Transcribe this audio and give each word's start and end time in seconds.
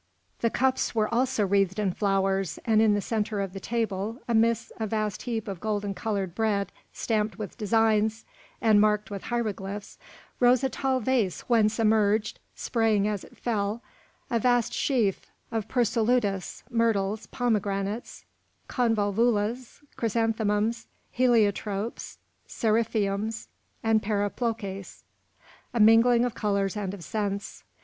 The 0.39 0.49
cups 0.49 0.95
were 0.95 1.13
also 1.13 1.45
wreathed 1.45 1.77
in 1.77 1.93
flowers, 1.93 2.57
and 2.65 2.81
in 2.81 2.95
the 2.95 3.01
centre 3.01 3.39
of 3.39 3.53
the 3.53 3.59
table, 3.59 4.17
amid 4.27 4.57
a 4.77 4.87
vast 4.87 5.21
heap 5.21 5.47
of 5.47 5.59
golden 5.59 5.93
coloured 5.93 6.33
bread 6.33 6.71
stamped 6.91 7.37
with 7.37 7.55
designs 7.55 8.25
and 8.61 8.81
marked 8.81 9.11
with 9.11 9.25
hieroglyphs, 9.25 9.99
rose 10.39 10.63
a 10.63 10.69
tall 10.69 11.01
vase 11.01 11.41
whence 11.41 11.77
emerged, 11.79 12.39
spraying 12.55 13.07
as 13.07 13.23
it 13.23 13.37
fell, 13.37 13.83
a 14.31 14.39
vast 14.39 14.73
sheaf 14.73 15.21
of 15.51 15.67
persolutas, 15.67 16.63
myrtles, 16.71 17.27
pomegranates, 17.27 18.25
convolvulus, 18.67 19.83
chrysanthemums, 19.97 20.87
heliotropes, 21.15 22.17
seriphiums, 22.47 23.49
and 23.83 24.01
periplocas, 24.01 25.03
a 25.75 25.79
mingling 25.79 26.25
of 26.25 26.33
colours 26.33 26.75
and 26.75 26.95
of 26.95 27.03
scents. 27.03 27.63